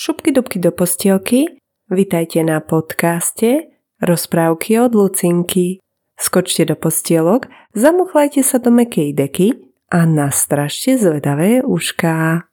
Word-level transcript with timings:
Šupky 0.00 0.32
dubky 0.32 0.56
do 0.56 0.72
postielky, 0.72 1.60
vitajte 1.92 2.40
na 2.40 2.64
podcaste 2.64 3.68
Rozprávky 4.00 4.80
od 4.80 4.96
Lucinky. 4.96 5.76
Skočte 6.16 6.64
do 6.64 6.72
postielok, 6.72 7.52
zamuchlajte 7.76 8.40
sa 8.40 8.56
do 8.56 8.72
mekej 8.72 9.12
deky 9.12 9.60
a 9.92 10.08
nastražte 10.08 10.96
zvedavé 10.96 11.60
ušká. 11.60 12.48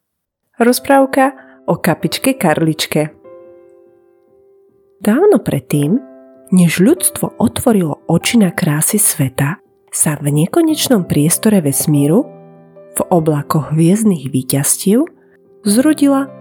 Rozprávka 0.59 1.39
o 1.71 1.79
kapičke 1.79 2.35
Karličke. 2.35 3.15
Dávno 4.99 5.39
predtým, 5.39 6.03
než 6.51 6.83
ľudstvo 6.83 7.39
otvorilo 7.39 8.03
oči 8.11 8.43
na 8.43 8.51
krásy 8.51 8.99
sveta, 8.99 9.63
sa 9.87 10.19
v 10.19 10.35
nekonečnom 10.35 11.07
priestore 11.07 11.63
vesmíru, 11.63 12.27
v 12.91 12.99
oblakoch 13.07 13.71
hviezdnych 13.71 14.35
výťastiev, 14.35 15.07
zrodila 15.63 16.36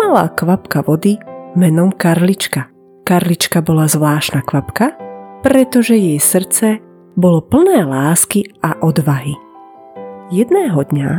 malá 0.00 0.32
kvapka 0.32 0.80
vody 0.80 1.20
menom 1.52 1.92
Karlička. 1.92 2.72
Karlička 3.04 3.60
bola 3.60 3.84
zvláštna 3.84 4.40
kvapka, 4.40 4.96
pretože 5.44 5.92
jej 5.92 6.16
srdce 6.16 6.80
bolo 7.20 7.44
plné 7.44 7.84
lásky 7.84 8.48
a 8.64 8.80
odvahy. 8.80 9.36
Jedného 10.32 10.80
dňa, 10.80 11.10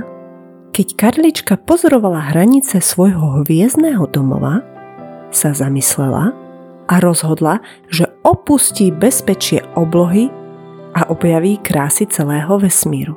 keď 0.73 0.88
Karlička 0.98 1.62
pozorovala 1.62 2.34
hranice 2.34 2.81
svojho 2.81 3.45
hviezdného 3.45 4.09
domova, 4.09 4.66
sa 5.30 5.53
zamyslela 5.53 6.34
a 6.89 6.95
rozhodla, 6.98 7.61
že 7.86 8.09
opustí 8.25 8.89
bezpečie 8.89 9.61
oblohy 9.77 10.34
a 10.98 11.05
objaví 11.13 11.61
krásy 11.61 12.09
celého 12.09 12.58
vesmíru. 12.58 13.13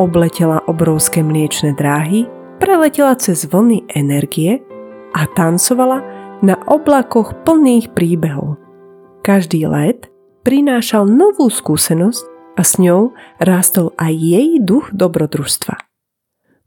Obletela 0.00 0.64
obrovské 0.64 1.20
mliečne 1.20 1.76
dráhy, 1.76 2.24
preletela 2.62 3.18
cez 3.18 3.44
vlny 3.44 3.84
energie 3.92 4.62
a 5.14 5.28
tancovala 5.32 6.00
na 6.44 6.56
oblakoch 6.70 7.34
plných 7.42 7.92
príbehov. 7.92 8.58
Každý 9.26 9.68
let 9.68 10.08
prinášal 10.46 11.04
novú 11.04 11.50
skúsenosť 11.52 12.22
a 12.58 12.62
s 12.64 12.80
ňou 12.80 13.12
rástol 13.38 13.94
aj 14.00 14.12
jej 14.14 14.58
duch 14.62 14.90
dobrodružstva. 14.94 15.76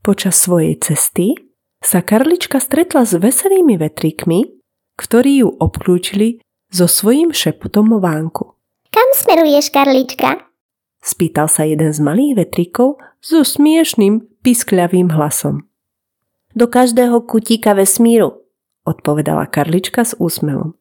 Počas 0.02 0.36
svojej 0.38 0.78
cesty 0.80 1.36
sa 1.81 2.06
Karlička 2.06 2.61
stretla 2.61 3.06
s 3.06 3.17
veselými 3.17 3.78
vetríkmi, 3.78 4.61
ktorí 4.98 5.42
ju 5.45 5.50
obklúčili 5.58 6.42
so 6.70 6.86
svojím 6.86 7.33
šeputom 7.33 7.98
o 7.98 8.00
vánku. 8.00 8.55
Kam 8.94 9.09
smeruješ, 9.17 9.73
Karlička? 9.73 10.45
Spýtal 11.02 11.50
sa 11.50 11.66
jeden 11.66 11.89
z 11.89 12.00
malých 12.00 12.45
vetríkov 12.45 13.02
so 13.17 13.42
smiešným, 13.42 14.22
piskľavým 14.45 15.09
hlasom. 15.14 15.70
Do 16.52 16.68
každého 16.68 17.24
kutíka 17.28 17.72
vesmíru, 17.72 18.44
odpovedala 18.84 19.48
Karlička 19.48 20.04
s 20.04 20.16
úsmevom. 20.20 20.76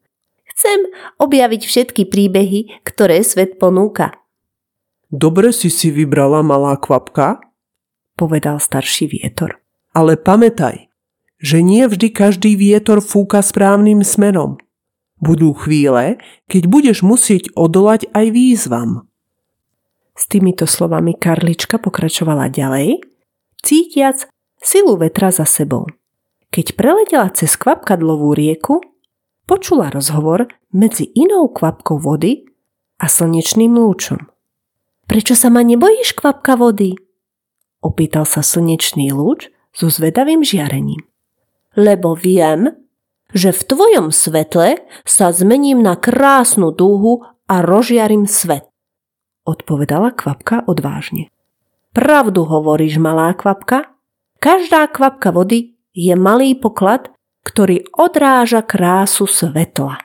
Chcem 0.51 0.87
objaviť 1.17 1.61
všetky 1.63 2.03
príbehy, 2.11 2.83
ktoré 2.83 3.23
svet 3.23 3.55
ponúka. 3.55 4.13
Dobre 5.11 5.51
si 5.51 5.67
si 5.67 5.91
vybrala, 5.91 6.39
malá 6.39 6.79
kvapka, 6.79 7.43
povedal 8.15 8.63
starší 8.63 9.11
vietor. 9.11 9.59
Ale 9.91 10.15
pamätaj, 10.15 10.87
že 11.41 11.59
nie 11.59 11.83
vždy 11.83 12.15
každý 12.15 12.55
vietor 12.55 13.03
fúka 13.03 13.43
správnym 13.43 14.07
smerom. 14.07 14.55
Budú 15.19 15.51
chvíle, 15.51 16.21
keď 16.47 16.63
budeš 16.71 16.97
musieť 17.03 17.51
odolať 17.59 18.07
aj 18.15 18.25
výzvam. 18.31 19.11
S 20.15 20.31
týmito 20.31 20.63
slovami 20.63 21.11
Karlička 21.17 21.75
pokračovala 21.75 22.47
ďalej, 22.47 23.03
cítiac, 23.59 24.30
silu 24.61 24.95
vetra 24.95 25.33
za 25.33 25.43
sebou. 25.43 25.89
Keď 26.53 26.77
preletela 26.77 27.27
cez 27.33 27.57
kvapkadlovú 27.57 28.37
rieku, 28.37 28.79
počula 29.49 29.89
rozhovor 29.89 30.47
medzi 30.71 31.09
inou 31.17 31.49
kvapkou 31.51 31.99
vody 31.99 32.45
a 33.01 33.09
slnečným 33.09 33.75
lúčom. 33.75 34.29
Prečo 35.09 35.35
sa 35.35 35.51
ma 35.51 35.65
nebojíš, 35.65 36.15
kvapka 36.15 36.55
vody? 36.55 36.95
Opýtal 37.81 38.23
sa 38.29 38.45
slnečný 38.45 39.11
lúč 39.11 39.51
so 39.75 39.91
zvedavým 39.91 40.45
žiarením. 40.45 41.03
Lebo 41.75 42.15
viem, 42.15 42.71
že 43.31 43.55
v 43.55 43.61
tvojom 43.63 44.07
svetle 44.11 44.83
sa 45.07 45.31
zmením 45.31 45.79
na 45.79 45.95
krásnu 45.95 46.75
dúhu 46.75 47.23
a 47.47 47.63
rozžiarim 47.63 48.27
svet. 48.27 48.67
Odpovedala 49.47 50.15
kvapka 50.15 50.63
odvážne. 50.67 51.31
Pravdu 51.91 52.47
hovoríš, 52.47 52.99
malá 53.01 53.35
kvapka? 53.35 53.90
Každá 54.41 54.89
kvapka 54.89 55.29
vody 55.29 55.77
je 55.93 56.17
malý 56.17 56.57
poklad, 56.57 57.13
ktorý 57.45 57.85
odráža 57.93 58.65
krásu 58.65 59.29
svetla. 59.29 60.01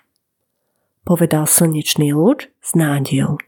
Povedal 1.08 1.48
slnečný 1.48 2.12
lúč 2.12 2.52
s 2.60 2.76
nádejou. 2.76 3.40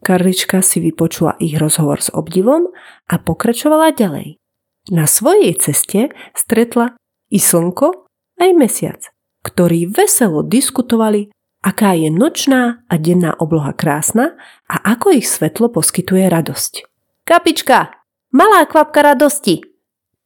Karlička 0.00 0.64
si 0.64 0.80
vypočula 0.80 1.36
ich 1.36 1.52
rozhovor 1.60 2.00
s 2.00 2.08
obdivom 2.08 2.72
a 3.12 3.20
pokračovala 3.20 3.92
ďalej. 3.92 4.40
Na 4.88 5.04
svojej 5.04 5.52
ceste 5.60 6.16
stretla 6.32 6.96
i 7.28 7.36
slnko, 7.36 8.08
aj 8.40 8.50
mesiac, 8.56 9.12
ktorí 9.44 9.84
veselo 9.84 10.40
diskutovali, 10.40 11.28
aká 11.60 11.92
je 11.92 12.08
nočná 12.08 12.88
a 12.88 12.94
denná 12.96 13.36
obloha 13.36 13.76
krásna 13.76 14.32
a 14.64 14.80
ako 14.96 15.12
ich 15.12 15.28
svetlo 15.28 15.68
poskytuje 15.68 16.24
radosť. 16.24 16.88
Kapička, 17.28 18.00
malá 18.32 18.64
kvapka 18.64 19.04
radosti, 19.04 19.71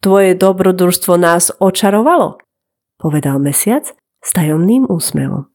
Tvoje 0.00 0.36
dobrodružstvo 0.36 1.16
nás 1.16 1.50
očarovalo, 1.58 2.38
povedal 3.00 3.40
mesiac 3.42 3.90
s 4.22 4.28
tajomným 4.34 4.86
úsmevom. 4.86 5.48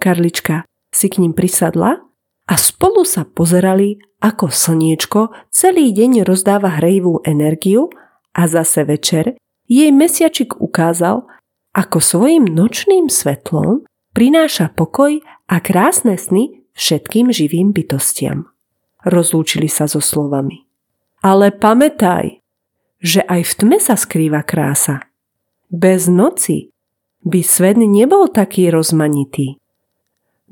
Karlička 0.00 0.64
si 0.90 1.06
k 1.08 1.20
ním 1.20 1.32
prisadla 1.36 2.02
a 2.50 2.54
spolu 2.58 3.06
sa 3.06 3.22
pozerali, 3.28 4.00
ako 4.20 4.52
slniečko 4.52 5.32
celý 5.48 5.94
deň 5.96 6.26
rozdáva 6.26 6.82
hrejivú 6.82 7.24
energiu 7.24 7.88
a 8.36 8.44
zase 8.50 8.84
večer 8.84 9.38
jej 9.70 9.90
mesiačik 9.94 10.58
ukázal, 10.58 11.24
ako 11.70 11.98
svojim 12.02 12.44
nočným 12.50 13.06
svetlom 13.06 13.86
prináša 14.10 14.74
pokoj 14.74 15.22
a 15.46 15.56
krásne 15.62 16.18
sny 16.18 16.66
všetkým 16.74 17.30
živým 17.30 17.70
bytostiam. 17.70 18.50
Rozlúčili 19.06 19.70
sa 19.70 19.86
so 19.86 20.02
slovami. 20.02 20.66
Ale 21.22 21.54
pamätaj, 21.54 22.39
že 23.00 23.24
aj 23.24 23.42
v 23.44 23.52
tme 23.56 23.78
sa 23.80 23.96
skrýva 23.96 24.44
krása. 24.44 25.08
Bez 25.72 26.06
noci 26.06 26.70
by 27.24 27.40
svet 27.40 27.80
nebol 27.80 28.28
taký 28.28 28.68
rozmanitý. 28.68 29.56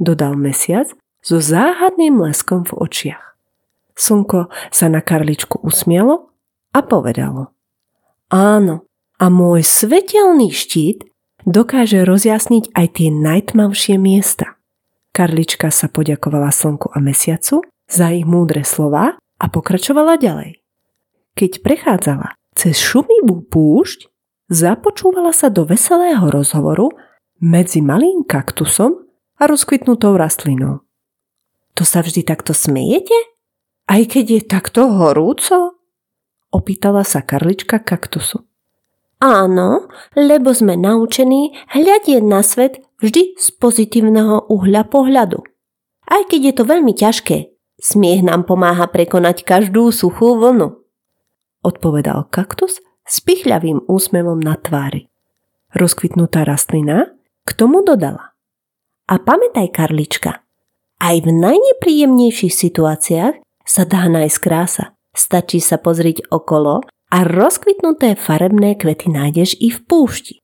Dodal 0.00 0.36
mesiac 0.36 0.88
so 1.20 1.40
záhadným 1.40 2.16
leskom 2.20 2.64
v 2.64 2.72
očiach. 2.76 3.24
Slnko 3.98 4.48
sa 4.70 4.86
na 4.86 5.02
Karličku 5.02 5.58
usmialo 5.60 6.30
a 6.72 6.80
povedalo. 6.86 7.50
Áno, 8.30 8.86
a 9.18 9.26
môj 9.26 9.66
svetelný 9.66 10.54
štít 10.54 11.10
dokáže 11.42 12.06
rozjasniť 12.06 12.70
aj 12.70 12.86
tie 12.94 13.08
najtmavšie 13.10 13.98
miesta. 13.98 14.54
Karlička 15.10 15.74
sa 15.74 15.90
poďakovala 15.90 16.54
slnku 16.54 16.94
a 16.94 17.02
mesiacu 17.02 17.66
za 17.90 18.14
ich 18.14 18.22
múdre 18.22 18.62
slova 18.62 19.18
a 19.18 19.44
pokračovala 19.50 20.14
ďalej. 20.22 20.62
Keď 21.34 21.66
prechádzala 21.66 22.37
cez 22.58 22.74
šumivú 22.82 23.46
púšť, 23.46 24.10
započúvala 24.50 25.30
sa 25.30 25.46
do 25.46 25.62
veselého 25.62 26.26
rozhovoru 26.26 26.90
medzi 27.38 27.78
malým 27.78 28.26
kaktusom 28.26 29.06
a 29.38 29.46
rozkvitnutou 29.46 30.18
rastlinou. 30.18 30.82
To 31.78 31.86
sa 31.86 32.02
vždy 32.02 32.26
takto 32.26 32.50
smejete? 32.50 33.14
Aj 33.86 34.02
keď 34.02 34.24
je 34.26 34.40
takto 34.42 34.90
horúco? 34.90 35.78
Opýtala 36.50 37.06
sa 37.06 37.22
karlička 37.22 37.78
kaktusu. 37.78 38.42
Áno, 39.22 39.86
lebo 40.18 40.50
sme 40.50 40.74
naučení 40.74 41.54
hľadieť 41.70 42.22
na 42.26 42.42
svet 42.42 42.82
vždy 42.98 43.38
z 43.38 43.46
pozitívneho 43.62 44.50
uhľa 44.50 44.90
pohľadu. 44.90 45.38
Aj 46.10 46.22
keď 46.26 46.40
je 46.50 46.54
to 46.58 46.64
veľmi 46.66 46.92
ťažké, 46.94 47.54
smiech 47.78 48.26
nám 48.26 48.46
pomáha 48.50 48.90
prekonať 48.90 49.46
každú 49.46 49.94
suchú 49.94 50.34
vlnu 50.34 50.87
odpovedal 51.64 52.28
kaktus 52.28 52.82
s 53.08 53.16
pichľavým 53.24 53.88
úsmevom 53.88 54.38
na 54.38 54.58
tvári. 54.60 55.08
Rozkvitnutá 55.72 56.44
rastlina 56.44 57.12
k 57.44 57.50
tomu 57.56 57.80
dodala. 57.80 58.36
A 59.08 59.16
pamätaj, 59.16 59.72
Karlička, 59.72 60.44
aj 61.00 61.16
v 61.24 61.28
najnepríjemnejších 61.32 62.52
situáciách 62.52 63.40
sa 63.64 63.82
dá 63.88 64.04
nájsť 64.08 64.38
krása. 64.42 64.84
Stačí 65.16 65.58
sa 65.58 65.80
pozrieť 65.80 66.28
okolo 66.28 66.84
a 67.08 67.18
rozkvitnuté 67.24 68.14
farebné 68.20 68.76
kvety 68.76 69.08
nájdeš 69.08 69.56
i 69.58 69.72
v 69.72 69.78
púšti. 69.88 70.34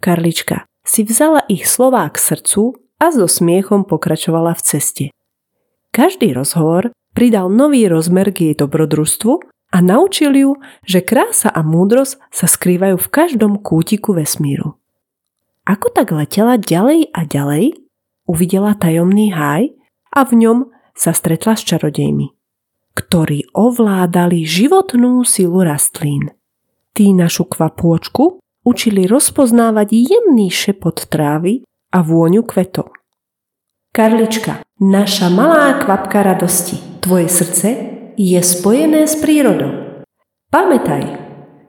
Karlička 0.00 0.64
si 0.80 1.04
vzala 1.04 1.44
ich 1.46 1.68
slová 1.68 2.08
k 2.08 2.16
srdcu 2.16 2.80
a 2.96 3.12
so 3.12 3.28
smiechom 3.28 3.84
pokračovala 3.84 4.56
v 4.56 4.64
ceste. 4.64 5.04
Každý 5.92 6.32
rozhovor 6.32 6.94
pridal 7.12 7.52
nový 7.52 7.84
rozmer 7.90 8.32
k 8.32 8.52
jej 8.52 8.54
dobrodružstvu 8.56 9.32
a 9.70 9.78
naučil 9.78 10.34
ju, 10.34 10.50
že 10.82 11.00
krása 11.02 11.50
a 11.50 11.62
múdrosť 11.62 12.18
sa 12.34 12.46
skrývajú 12.50 12.98
v 12.98 13.08
každom 13.08 13.62
kútiku 13.62 14.18
vesmíru. 14.18 14.74
Ako 15.62 15.94
tak 15.94 16.10
letela 16.10 16.58
ďalej 16.58 17.14
a 17.14 17.22
ďalej, 17.22 17.78
uvidela 18.26 18.74
tajomný 18.74 19.30
háj 19.30 19.70
a 20.10 20.26
v 20.26 20.32
ňom 20.42 20.58
sa 20.98 21.14
stretla 21.14 21.54
s 21.54 21.62
čarodejmi, 21.62 22.34
ktorí 22.98 23.46
ovládali 23.54 24.42
životnú 24.42 25.22
silu 25.22 25.62
rastlín. 25.62 26.34
Tí 26.90 27.14
našu 27.14 27.46
kvapôčku 27.46 28.42
učili 28.66 29.06
rozpoznávať 29.06 29.94
jemný 29.94 30.50
šepot 30.50 31.06
trávy 31.06 31.62
a 31.94 32.02
vôňu 32.02 32.42
kvetov. 32.42 32.90
Karlička, 33.94 34.66
naša 34.82 35.30
malá 35.30 35.78
kvapka 35.78 36.22
radosti, 36.22 36.78
tvoje 37.02 37.30
srdce 37.30 37.99
je 38.20 38.36
spojené 38.44 39.08
s 39.08 39.16
prírodou. 39.16 40.04
Pamätaj, 40.52 41.08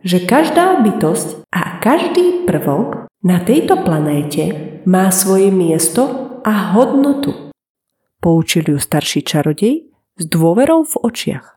že 0.04 0.28
každá 0.28 0.84
bytosť 0.84 1.48
a 1.48 1.80
každý 1.80 2.44
prvok 2.44 3.08
na 3.24 3.40
tejto 3.40 3.80
planéte 3.80 4.76
má 4.84 5.08
svoje 5.16 5.48
miesto 5.48 6.36
a 6.44 6.76
hodnotu. 6.76 7.56
Poučil 8.20 8.68
ju 8.68 8.78
starší 8.84 9.24
čarodej 9.24 9.96
s 10.20 10.24
dôverou 10.28 10.84
v 10.84 11.00
očiach. 11.00 11.56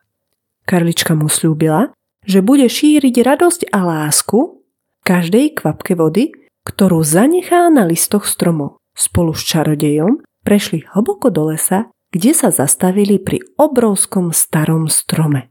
Karlička 0.63 1.19
mu 1.19 1.27
slúbila, 1.27 1.91
že 2.23 2.39
bude 2.39 2.71
šíriť 2.71 3.15
radosť 3.19 3.61
a 3.75 3.83
lásku 3.83 4.63
každej 5.03 5.59
kvapke 5.59 5.99
vody, 5.99 6.31
ktorú 6.63 7.03
zanechá 7.03 7.67
na 7.67 7.83
listoch 7.83 8.31
stromov. 8.31 8.79
Spolu 8.95 9.35
s 9.35 9.43
čarodejom 9.43 10.23
prešli 10.47 10.87
hlboko 10.95 11.35
do 11.35 11.51
lesa, 11.51 11.91
kde 12.15 12.31
sa 12.31 12.55
zastavili 12.55 13.19
pri 13.19 13.43
obrovskom 13.59 14.31
starom 14.31 14.87
strome. 14.87 15.51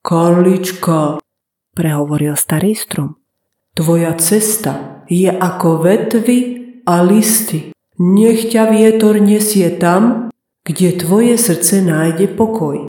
Karlička, 0.00 1.20
prehovoril 1.76 2.32
starý 2.32 2.72
strom. 2.72 3.20
Tvoja 3.76 4.16
cesta 4.16 5.04
je 5.12 5.28
ako 5.28 5.84
vetvy 5.84 6.38
a 6.88 7.04
listy. 7.04 7.76
Nech 8.00 8.48
ťa 8.48 8.72
vietor 8.72 9.20
nesie 9.20 9.68
tam, 9.76 10.32
kde 10.64 10.96
tvoje 10.96 11.36
srdce 11.36 11.84
nájde 11.84 12.32
pokoj. 12.40 12.88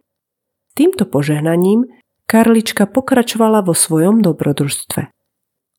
Týmto 0.72 1.04
požehnaním 1.04 1.84
Karlička 2.24 2.88
pokračovala 2.88 3.68
vo 3.68 3.76
svojom 3.76 4.24
dobrodružstve. 4.24 5.12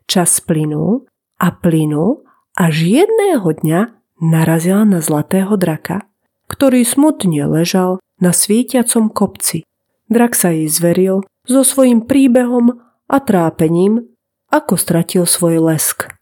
Čas 0.05 0.44
plynul 0.44 1.09
a 1.41 1.56
plynul, 1.56 2.21
až 2.53 2.85
jedného 2.85 3.49
dňa 3.49 3.81
narazila 4.21 4.85
na 4.85 5.00
zlatého 5.00 5.56
draka, 5.56 6.05
ktorý 6.49 6.85
smutne 6.85 7.49
ležal 7.49 8.00
na 8.20 8.31
svietiacom 8.31 9.11
kopci. 9.11 9.64
Drak 10.08 10.37
sa 10.37 10.52
jej 10.52 10.69
zveril 10.69 11.25
so 11.49 11.64
svojím 11.64 12.05
príbehom 12.05 12.79
a 13.08 13.17
trápením, 13.20 14.08
ako 14.52 14.79
stratil 14.79 15.25
svoj 15.26 15.61
lesk. 15.61 16.12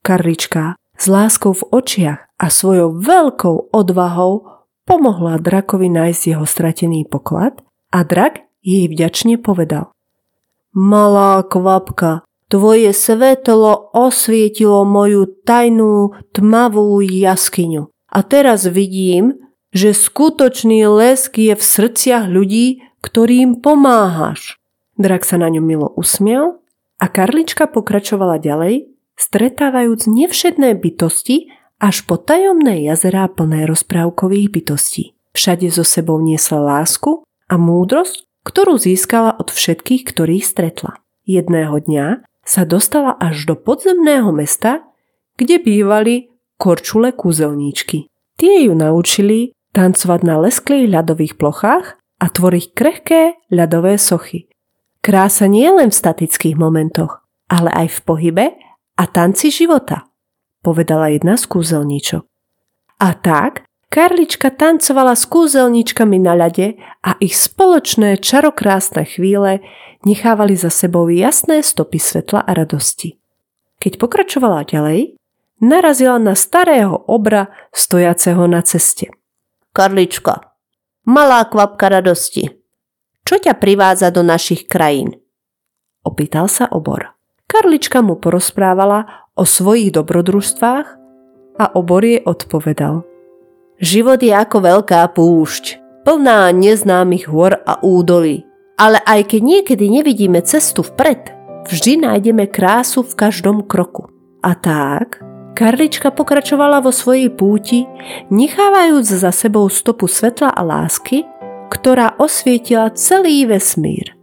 Karlička 0.00 0.76
s 0.96 1.04
láskou 1.08 1.56
v 1.56 1.64
očiach 1.72 2.28
a 2.40 2.46
svojou 2.48 2.96
veľkou 3.00 3.72
odvahou 3.72 4.64
pomohla 4.88 5.40
drakovi 5.40 5.88
nájsť 5.92 6.22
jeho 6.36 6.46
stratený 6.46 7.08
poklad 7.08 7.60
a 7.92 8.04
drak 8.04 8.44
jej 8.60 8.88
vďačne 8.88 9.40
povedal. 9.40 9.92
Malá 10.70 11.42
kvapka, 11.42 12.22
tvoje 12.46 12.94
svetlo 12.94 13.90
osvietilo 13.90 14.86
moju 14.86 15.26
tajnú 15.42 16.14
tmavú 16.30 17.02
jaskyňu. 17.02 17.90
A 18.10 18.18
teraz 18.26 18.66
vidím, 18.66 19.49
že 19.70 19.94
skutočný 19.94 20.82
lesk 20.90 21.38
je 21.38 21.54
v 21.54 21.62
srdciach 21.62 22.26
ľudí, 22.26 22.82
ktorým 23.00 23.62
pomáhaš. 23.62 24.58
Drak 25.00 25.24
sa 25.24 25.40
na 25.40 25.48
ňom 25.48 25.64
milo 25.64 25.88
usmiel 25.96 26.60
a 27.00 27.06
Karlička 27.08 27.70
pokračovala 27.70 28.36
ďalej, 28.42 28.92
stretávajúc 29.16 30.10
nevšedné 30.10 30.76
bytosti 30.76 31.48
až 31.80 32.04
po 32.04 32.20
tajomné 32.20 32.84
jazerá 32.84 33.24
plné 33.32 33.64
rozprávkových 33.64 34.48
bytostí. 34.52 35.16
Všade 35.32 35.72
so 35.72 35.86
sebou 35.86 36.20
niesla 36.20 36.60
lásku 36.60 37.24
a 37.48 37.54
múdrosť, 37.56 38.28
ktorú 38.44 38.76
získala 38.76 39.32
od 39.38 39.48
všetkých, 39.48 40.02
ktorých 40.04 40.44
stretla. 40.44 41.00
Jedného 41.24 41.78
dňa 41.80 42.06
sa 42.44 42.62
dostala 42.66 43.14
až 43.16 43.46
do 43.46 43.54
podzemného 43.54 44.34
mesta, 44.34 44.84
kde 45.38 45.62
bývali 45.62 46.28
korčule 46.60 47.14
kúzelníčky. 47.14 48.10
Tie 48.36 48.54
ju 48.68 48.72
naučili 48.76 49.56
tancovať 49.72 50.20
na 50.26 50.40
lesklých 50.42 50.90
ľadových 50.90 51.34
plochách 51.38 51.98
a 52.20 52.26
tvoriť 52.28 52.64
krehké 52.76 53.22
ľadové 53.48 53.96
sochy. 53.96 54.50
Krása 55.00 55.48
nie 55.48 55.66
len 55.72 55.88
v 55.88 55.98
statických 55.98 56.60
momentoch, 56.60 57.24
ale 57.48 57.72
aj 57.72 57.88
v 57.88 57.98
pohybe 58.04 58.46
a 59.00 59.04
tanci 59.08 59.48
života, 59.48 60.04
povedala 60.60 61.08
jedna 61.08 61.40
z 61.40 61.48
kúzelníčok. 61.48 62.22
A 63.00 63.16
tak 63.16 63.64
Karlička 63.90 64.54
tancovala 64.54 65.18
s 65.18 65.26
kúzelničkami 65.26 66.22
na 66.22 66.38
ľade 66.38 66.78
a 67.02 67.18
ich 67.18 67.34
spoločné 67.34 68.22
čarokrásne 68.22 69.02
chvíle 69.02 69.66
nechávali 70.06 70.54
za 70.54 70.70
sebou 70.70 71.10
jasné 71.10 71.66
stopy 71.66 71.98
svetla 71.98 72.46
a 72.46 72.54
radosti. 72.54 73.18
Keď 73.82 73.98
pokračovala 73.98 74.62
ďalej, 74.62 75.18
narazila 75.58 76.22
na 76.22 76.38
starého 76.38 77.02
obra 77.10 77.50
stojaceho 77.74 78.46
na 78.46 78.62
ceste. 78.62 79.10
Karlička, 79.70 80.56
malá 81.06 81.46
kvapka 81.46 81.88
radosti, 81.88 82.50
čo 83.22 83.34
ťa 83.38 83.58
privádza 83.58 84.10
do 84.10 84.26
našich 84.26 84.66
krajín? 84.66 85.18
Opýtal 86.02 86.50
sa 86.50 86.66
obor. 86.66 87.14
Karlička 87.46 88.02
mu 88.02 88.18
porozprávala 88.18 89.30
o 89.38 89.46
svojich 89.46 89.94
dobrodružstvách 89.94 90.86
a 91.60 91.64
obor 91.76 92.02
jej 92.02 92.22
odpovedal– 92.22 93.02
Život 93.80 94.20
je 94.20 94.36
ako 94.36 94.60
veľká 94.60 95.08
púšť, 95.16 95.80
plná 96.04 96.52
neznámych 96.52 97.32
hôr 97.32 97.56
a 97.64 97.80
údolí. 97.80 98.44
Ale 98.76 99.00
aj 99.08 99.32
keď 99.32 99.40
niekedy 99.40 99.88
nevidíme 99.88 100.44
cestu 100.44 100.84
vpred, 100.84 101.32
vždy 101.64 102.04
nájdeme 102.04 102.44
krásu 102.44 103.00
v 103.00 103.16
každom 103.16 103.64
kroku. 103.64 104.12
A 104.44 104.52
tak, 104.52 105.24
Karlička 105.54 106.14
pokračovala 106.14 106.80
vo 106.80 106.94
svojej 106.94 107.28
púti, 107.28 107.84
nechávajúc 108.32 109.04
za 109.04 109.34
sebou 109.34 109.68
stopu 109.68 110.08
svetla 110.08 110.54
a 110.54 110.62
lásky, 110.64 111.26
ktorá 111.70 112.16
osvietila 112.16 112.90
celý 112.96 113.44
vesmír. 113.46 114.16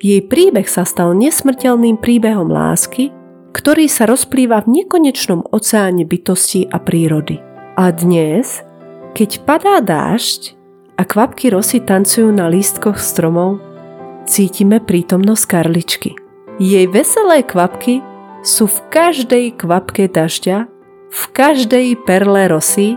Jej 0.00 0.26
príbeh 0.32 0.64
sa 0.64 0.88
stal 0.88 1.12
nesmrteľným 1.12 2.00
príbehom 2.00 2.48
lásky, 2.48 3.12
ktorý 3.52 3.90
sa 3.90 4.08
rozplýva 4.08 4.64
v 4.64 4.82
nekonečnom 4.82 5.44
oceáne 5.52 6.08
bytosti 6.08 6.70
a 6.72 6.80
prírody. 6.80 7.36
A 7.76 7.92
dnes, 7.92 8.64
keď 9.12 9.30
padá 9.44 9.84
dážď 9.84 10.56
a 10.96 11.02
kvapky 11.04 11.52
rosy 11.52 11.84
tancujú 11.84 12.32
na 12.32 12.48
lístkoch 12.48 12.96
stromov, 12.96 13.60
cítime 14.24 14.80
prítomnosť 14.80 15.44
karličky. 15.44 16.10
Jej 16.60 16.86
veselé 16.92 17.44
kvapky 17.44 18.00
sú 18.40 18.66
v 18.66 18.78
každej 18.88 19.60
kvapke 19.60 20.08
dažďa, 20.08 20.68
v 21.10 21.22
každej 21.34 22.00
perle 22.08 22.48
rosy 22.48 22.96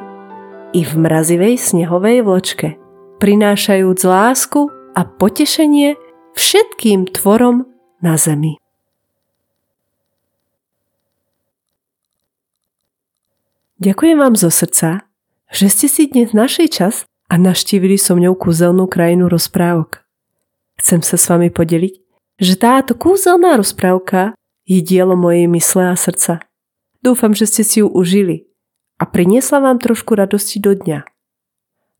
i 0.71 0.81
v 0.81 0.91
mrazivej 0.95 1.59
snehovej 1.59 2.23
vločke, 2.23 2.79
prinášajúc 3.19 3.99
lásku 4.03 4.71
a 4.93 5.01
potešenie 5.03 5.99
všetkým 6.35 7.11
tvorom 7.11 7.67
na 7.99 8.15
zemi. 8.15 8.59
Ďakujem 13.83 14.15
vám 14.15 14.39
zo 14.39 14.47
srdca 14.47 15.03
že 15.53 15.69
ste 15.69 15.85
si 15.85 16.09
dnes 16.09 16.33
našli 16.33 16.65
čas 16.65 17.05
a 17.29 17.37
naštívili 17.37 17.93
so 17.93 18.17
mňou 18.17 18.33
kúzelnú 18.33 18.89
krajinu 18.89 19.29
rozprávok. 19.29 20.01
Chcem 20.81 21.05
sa 21.05 21.13
s 21.13 21.29
vami 21.29 21.53
podeliť, 21.53 21.93
že 22.41 22.57
táto 22.57 22.97
kúzelná 22.97 23.53
rozprávka 23.61 24.33
je 24.63 24.79
dielo 24.81 25.15
mojej 25.15 25.47
mysle 25.51 25.91
a 25.91 25.95
srdca. 25.95 26.43
Dúfam, 27.03 27.35
že 27.35 27.47
ste 27.47 27.63
si 27.67 27.83
ju 27.83 27.87
užili 27.91 28.47
a 28.99 29.03
priniesla 29.03 29.59
vám 29.59 29.83
trošku 29.83 30.15
radosti 30.15 30.63
do 30.63 30.71
dňa. 30.71 31.03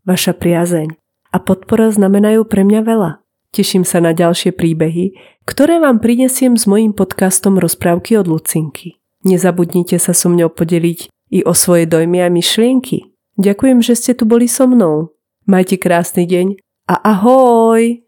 Vaša 0.08 0.36
priazeň 0.36 0.96
a 1.32 1.38
podpora 1.40 1.92
znamenajú 1.92 2.48
pre 2.48 2.64
mňa 2.64 2.82
veľa. 2.84 3.12
Teším 3.54 3.86
sa 3.86 4.02
na 4.02 4.18
ďalšie 4.18 4.56
príbehy, 4.56 5.14
ktoré 5.46 5.78
vám 5.78 6.02
prinesiem 6.02 6.58
s 6.58 6.66
mojím 6.66 6.96
podcastom 6.96 7.62
Rozprávky 7.62 8.18
od 8.18 8.26
Lucinky. 8.26 8.98
Nezabudnite 9.24 10.00
sa 10.02 10.12
so 10.12 10.28
mňou 10.28 10.52
podeliť 10.52 11.08
i 11.32 11.40
o 11.46 11.54
svoje 11.54 11.88
dojmy 11.88 12.26
a 12.26 12.30
myšlienky. 12.34 13.14
Ďakujem, 13.40 13.80
že 13.82 13.94
ste 13.98 14.12
tu 14.14 14.28
boli 14.30 14.46
so 14.46 14.70
mnou. 14.70 15.14
Majte 15.46 15.80
krásny 15.80 16.28
deň 16.30 16.60
a 16.90 16.96
ahoj! 17.02 18.03